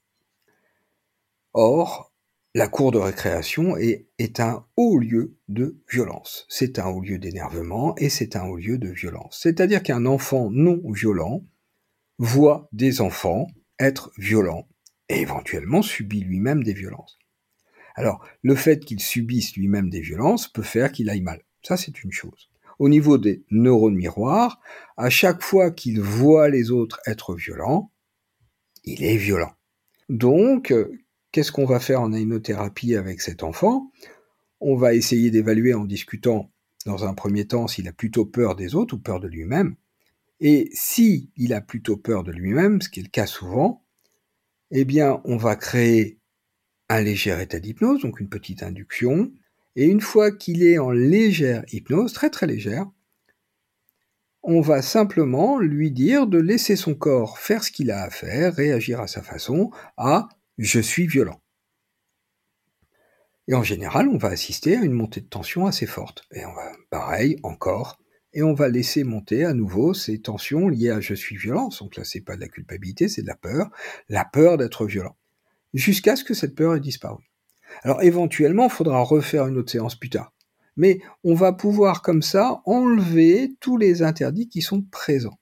[1.54, 2.14] Or,
[2.56, 6.46] la cour de récréation est, un haut lieu de violence.
[6.50, 9.40] C'est un haut lieu d'énervement et c'est un haut lieu de violence.
[9.44, 11.44] C'est-à-dire qu'un enfant non violent
[12.20, 13.48] voit des enfants
[13.80, 14.68] être violents
[15.10, 17.20] et éventuellement subit lui-même des violences.
[17.96, 21.44] Alors, le fait qu'il subisse lui-même des violences peut faire qu'il aille mal.
[21.64, 24.60] Ça, c'est une chose au niveau des neurones miroirs,
[24.98, 27.92] à chaque fois qu'il voit les autres être violents,
[28.84, 29.54] il est violent.
[30.10, 30.74] Donc,
[31.32, 33.92] qu'est-ce qu'on va faire en hypnothérapie avec cet enfant?
[34.60, 36.52] On va essayer d'évaluer en discutant
[36.86, 39.76] dans un premier temps s'il a plutôt peur des autres ou peur de lui-même.
[40.40, 43.86] Et si il a plutôt peur de lui-même, ce qui est le cas souvent,
[44.72, 46.20] eh bien, on va créer
[46.90, 49.32] un léger état d'hypnose, donc une petite induction,
[49.76, 52.86] et une fois qu'il est en légère hypnose, très très légère,
[54.44, 58.54] on va simplement lui dire de laisser son corps faire ce qu'il a à faire,
[58.54, 61.42] réagir à sa façon, à je suis violent.
[63.48, 66.24] Et en général, on va assister à une montée de tension assez forte.
[66.34, 68.00] Et on va, pareil, encore,
[68.34, 71.70] et on va laisser monter à nouveau ces tensions liées à je suis violent.
[71.80, 73.70] Donc là, c'est pas de la culpabilité, c'est de la peur,
[74.10, 75.16] la peur d'être violent.
[75.74, 77.24] jusqu'à ce que cette peur ait disparu.
[77.82, 80.34] Alors éventuellement, il faudra refaire une autre séance plus tard.
[80.78, 85.40] Mais on va pouvoir comme ça enlever tous les interdits qui sont présents.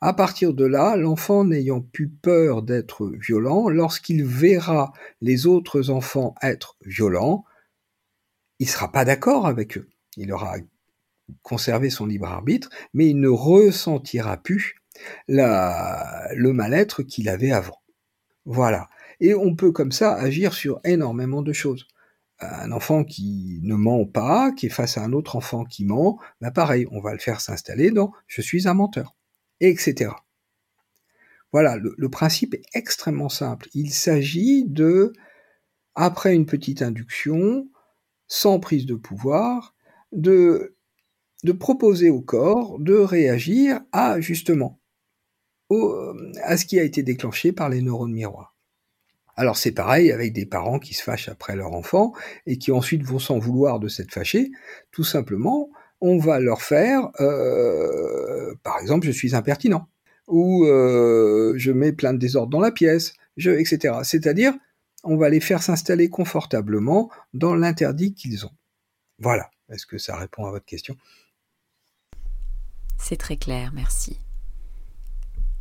[0.00, 6.34] À partir de là, l'enfant n'ayant plus peur d'être violent, lorsqu'il verra les autres enfants
[6.42, 7.44] être violents,
[8.58, 9.88] il sera pas d'accord avec eux.
[10.16, 10.56] Il aura
[11.42, 14.74] conservé son libre arbitre, mais il ne ressentira plus
[15.28, 17.80] le mal-être qu'il avait avant.
[18.44, 18.88] Voilà.
[19.22, 21.86] Et on peut comme ça agir sur énormément de choses.
[22.40, 26.18] Un enfant qui ne ment pas, qui est face à un autre enfant qui ment,
[26.40, 29.14] bah pareil, on va le faire s'installer dans je suis un menteur,
[29.60, 30.10] etc.
[31.52, 33.68] Voilà, le, principe est extrêmement simple.
[33.74, 35.12] Il s'agit de,
[35.94, 37.68] après une petite induction,
[38.26, 39.76] sans prise de pouvoir,
[40.10, 40.74] de,
[41.44, 44.80] de proposer au corps de réagir à justement
[46.42, 48.51] à ce qui a été déclenché par les neurones miroirs.
[49.36, 52.12] Alors c'est pareil avec des parents qui se fâchent après leur enfant
[52.46, 54.50] et qui ensuite vont s'en vouloir de s'être fâchés.
[54.90, 59.88] Tout simplement, on va leur faire, euh, par exemple, je suis impertinent
[60.28, 64.00] ou euh, je mets plein de désordre dans la pièce, etc.
[64.02, 64.52] C'est-à-dire,
[65.04, 68.52] on va les faire s'installer confortablement dans l'interdit qu'ils ont.
[69.18, 69.50] Voilà.
[69.70, 70.96] Est-ce que ça répond à votre question?
[72.98, 74.20] C'est très clair, merci.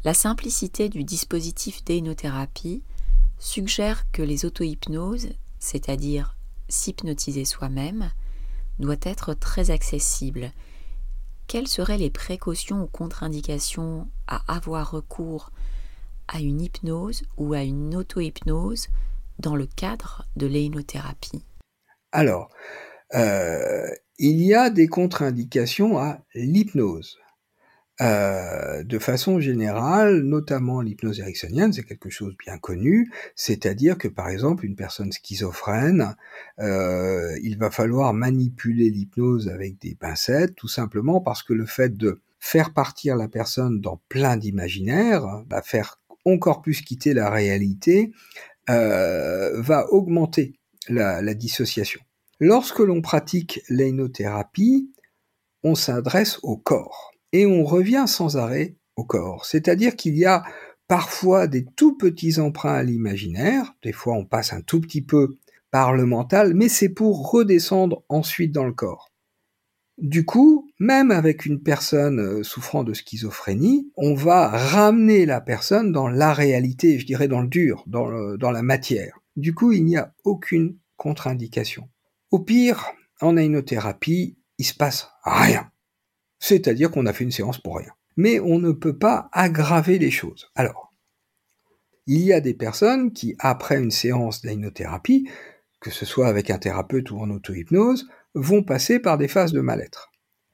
[0.04, 2.84] La simplicité du dispositif d'énothérapie
[3.42, 6.38] suggère que les auto-hypnoses, c'est-à-dire
[6.70, 8.12] s'hypnotiser soi-même,
[8.80, 10.52] doit être très accessible.
[11.48, 15.52] Quelles seraient les précautions ou contre-indications à avoir recours
[16.28, 18.88] à une hypnose ou à une auto-hypnose
[19.40, 21.44] dans le cadre de l'énothérapie
[22.12, 22.50] Alors,
[23.16, 27.18] euh, il y a des contre-indications à l'hypnose.
[28.02, 34.30] Euh, de façon générale, notamment l'hypnose ericksonienne, c'est quelque chose bien connu, c'est-à-dire que par
[34.30, 36.16] exemple une personne schizophrène,
[36.60, 41.96] euh, il va falloir manipuler l'hypnose avec des pincettes, tout simplement parce que le fait
[41.96, 48.12] de faire partir la personne dans plein d'imaginaires, va faire encore plus quitter la réalité,
[48.72, 50.56] euh, va augmenter
[50.90, 52.02] la, la dissociation.
[52.40, 54.92] Lorsque l'on pratique l'énothérapie,
[55.62, 59.46] on s'adresse au corps et on revient sans arrêt au corps.
[59.46, 60.44] C'est-à-dire qu'il y a
[60.88, 65.38] parfois des tout petits emprunts à l'imaginaire, des fois on passe un tout petit peu
[65.72, 69.12] par le mental, mais c'est pour redescendre ensuite dans le corps.
[69.98, 75.92] Du coup, même avec une personne euh, souffrant de schizophrénie, on va ramener la personne
[75.92, 79.20] dans la réalité, je dirais dans le dur, dans, la matière.
[79.36, 81.88] Du coup, il n'y a aucune contre-indication.
[82.32, 82.92] Au pire,
[83.22, 85.71] en ainothérapie, il se passe rien
[86.42, 87.94] c'est-à-dire qu'on a fait une séance pour rien.
[88.18, 90.52] Mais on ne peut pas aggraver les choses.
[90.56, 90.94] Alors,
[92.08, 95.30] il y a des personnes qui, après une séance d'ainothérapie,
[95.80, 99.62] que ce soit avec un thérapeute ou en auto-hypnose, vont passer par des phases de
[99.62, 100.12] mal-être.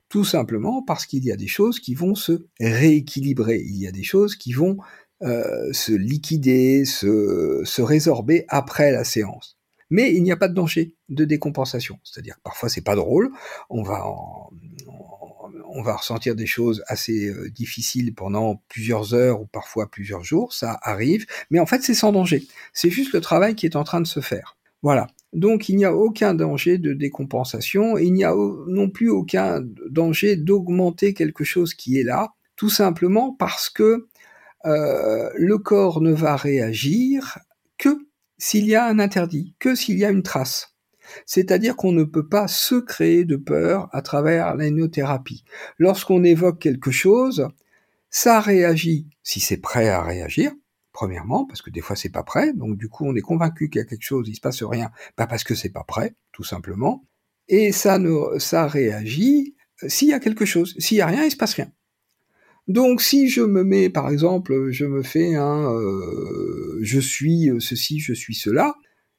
[0.09, 3.91] Tout simplement parce qu'il y a des choses qui vont se rééquilibrer, il y a
[3.91, 4.77] des choses qui vont
[5.23, 9.57] euh, se liquider, se, se résorber après la séance.
[9.89, 11.99] Mais il n'y a pas de danger de décompensation.
[12.03, 13.31] C'est-à-dire que parfois c'est pas drôle,
[13.69, 14.51] on va en,
[15.69, 20.53] on va ressentir des choses assez euh, difficiles pendant plusieurs heures ou parfois plusieurs jours,
[20.53, 22.47] ça arrive, mais en fait c'est sans danger.
[22.73, 24.57] C'est juste le travail qui est en train de se faire.
[24.81, 25.07] Voilà.
[25.33, 28.33] Donc il n'y a aucun danger de décompensation, il n'y a
[28.67, 34.07] non plus aucun danger d'augmenter quelque chose qui est là, tout simplement parce que
[34.65, 37.39] euh, le corps ne va réagir
[37.77, 40.76] que s'il y a un interdit, que s'il y a une trace.
[41.25, 45.43] C'est-à-dire qu'on ne peut pas se créer de peur à travers l'ainothérapie.
[45.77, 47.47] Lorsqu'on évoque quelque chose,
[48.09, 50.51] ça réagit si c'est prêt à réagir,
[50.93, 53.79] premièrement, parce que des fois c'est pas prêt, donc du coup on est convaincu qu'il
[53.79, 56.43] y a quelque chose, il se passe rien, pas parce que c'est pas prêt, tout
[56.43, 57.05] simplement.
[57.49, 59.55] Et ça ne, ça réagit
[59.87, 60.75] s'il y a quelque chose.
[60.79, 61.71] S'il y a rien, il se passe rien.
[62.67, 67.99] Donc si je me mets, par exemple, je me fais un euh, je suis ceci,
[67.99, 68.75] je suis cela,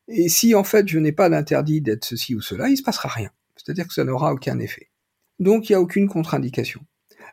[0.09, 3.09] et si en fait je n'ai pas d'interdit d'être ceci ou cela, il se passera
[3.09, 3.31] rien.
[3.57, 4.89] C'est-à-dire que ça n'aura aucun effet.
[5.39, 6.81] Donc il n'y a aucune contre-indication.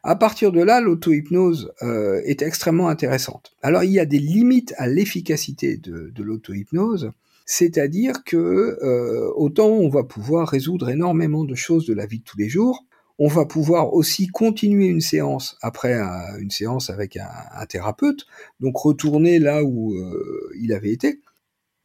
[0.03, 3.55] À partir de là, l'auto-hypnose euh, est extrêmement intéressante.
[3.63, 7.11] Alors il y a des limites à l'efficacité de, de l'auto-hypnose,
[7.45, 12.23] c'est-à-dire que euh, autant on va pouvoir résoudre énormément de choses de la vie de
[12.23, 12.85] tous les jours,
[13.17, 15.93] on va pouvoir aussi continuer une séance après
[16.39, 18.25] une séance avec un, thérapeute,
[18.59, 21.21] donc retourner là où euh, il avait été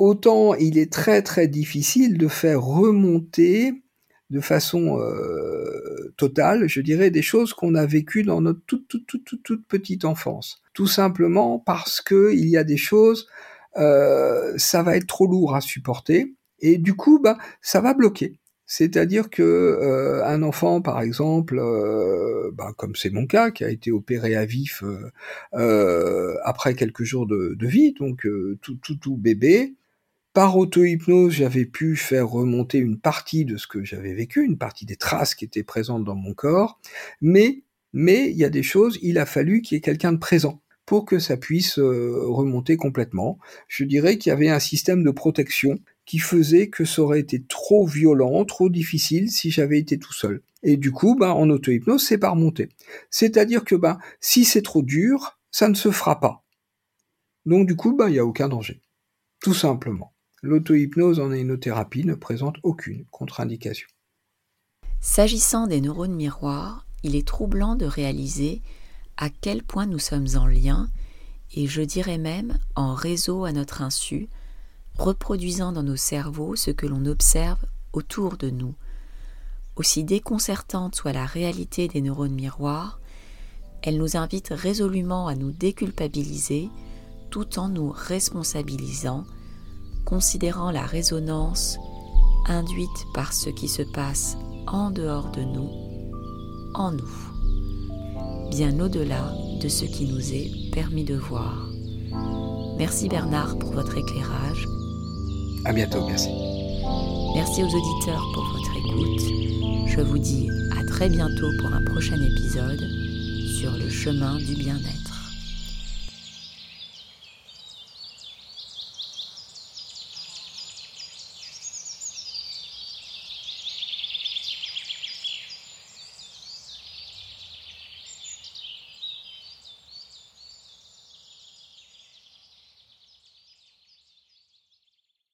[0.01, 3.75] autant il est très très difficile de faire remonter
[4.31, 9.07] de façon euh, totale, je dirais, des choses qu'on a vécues dans notre toute, toute,
[9.07, 10.63] toute, toute, petite enfance.
[10.73, 13.29] Tout simplement parce que il y a des choses
[13.77, 18.39] euh, ça va être trop lourd à supporter, et du coup, bah, ça va bloquer.
[18.67, 21.61] C'est-à-dire que euh, un enfant, par exemple,
[22.55, 24.83] bah, comme c'est mon cas, qui a été opéré à vif
[25.53, 28.27] après quelques jours de, de vie, donc
[28.63, 29.75] tout, tout, tout bébé,
[30.33, 34.87] par auto-hypnose, j'avais pu faire remonter une partie de ce que j'avais vécu, une partie
[34.87, 36.81] des traces qui étaient présentes dans mon corps,
[37.21, 37.63] mais
[37.93, 40.63] mais il y a des choses, il a fallu qu'il y ait quelqu'un de présent
[40.87, 43.39] pour que ça puisse euh, remonter complètement.
[43.69, 47.43] Je dirais qu'il y avait un système de protection qui faisait que ça aurait été
[47.45, 50.43] trop violent, trop difficile si j'avais été tout seul.
[50.63, 52.71] Et du coup, bah, en auto-hypnose, c'est pas remonté.
[53.11, 56.45] C'est-à-dire que bah, si c'est trop dur, ça ne se fera pas.
[57.47, 58.81] Donc du coup, bah, il n'y a aucun danger.
[59.41, 60.13] Tout simplement.
[60.43, 63.89] L'auto-hypnose en hypnothérapie ne présente aucune contre-indication.
[65.01, 68.63] S'agissant des neurones miroirs, il est troublant de réaliser
[69.19, 70.89] à quel point nous sommes en lien,
[71.53, 74.29] et je dirais même en réseau à notre insu,
[74.99, 78.75] reproduisant dans nos cerveaux ce que l'on observe autour de nous.
[79.77, 83.01] Aussi déconcertante soit la réalité des neurones miroirs,
[83.83, 86.71] elle nous invite résolument à nous déculpabiliser
[87.31, 89.25] tout en nous responsabilisant,
[90.05, 91.79] considérant la résonance
[92.47, 94.37] induite par ce qui se passe
[94.67, 95.71] en dehors de nous
[96.75, 101.69] en nous, bien au-delà de ce qui nous est permis de voir.
[102.79, 104.67] Merci Bernard pour votre éclairage.
[105.65, 106.31] À bientôt, merci.
[107.35, 109.89] Merci aux auditeurs pour votre écoute.
[109.89, 110.49] Je vous dis
[110.79, 112.81] à très bientôt pour un prochain épisode
[113.59, 115.10] sur le chemin du bien-être.